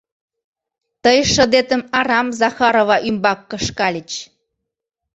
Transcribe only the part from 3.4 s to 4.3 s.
кышкальыч.